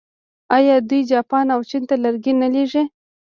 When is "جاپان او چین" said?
1.11-1.83